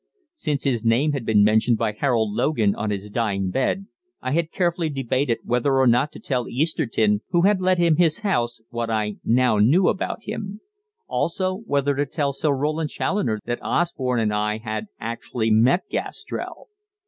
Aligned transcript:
Since 0.33 0.63
his 0.63 0.83
name 0.83 1.11
had 1.11 1.27
been 1.27 1.43
mentioned 1.43 1.77
by 1.77 1.91
Harold 1.91 2.33
Logan 2.33 2.73
on 2.73 2.89
his 2.89 3.07
dying 3.11 3.51
bed, 3.51 3.85
I 4.19 4.31
had 4.31 4.49
carefully 4.51 4.89
debated 4.89 5.37
whether 5.43 5.75
or 5.77 5.85
not 5.85 6.11
to 6.13 6.19
tell 6.19 6.47
Easterton, 6.49 7.21
who 7.29 7.43
had 7.43 7.61
let 7.61 7.77
him 7.77 7.97
his 7.97 8.21
house, 8.21 8.61
what 8.71 8.89
I 8.89 9.17
now 9.23 9.59
knew 9.59 9.87
about 9.89 10.23
him; 10.23 10.59
also 11.05 11.55
whether 11.67 11.93
to 11.95 12.07
tell 12.07 12.33
Sir 12.33 12.49
Roland 12.51 12.89
Challoner 12.89 13.41
that 13.45 13.59
Osborne 13.63 14.19
and 14.19 14.33
I 14.33 14.57
had 14.57 14.87
actually 14.99 15.51
met 15.51 15.83
Gastrell. 15.87 16.69